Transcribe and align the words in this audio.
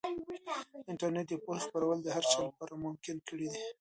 انټرنیټ 0.89 1.25
د 1.29 1.33
پوهې 1.43 1.61
خپرول 1.65 1.97
د 2.01 2.07
هر 2.15 2.23
چا 2.31 2.39
لپاره 2.47 2.73
ممکن 2.85 3.15
کړي 3.27 3.47
دي. 3.51 3.59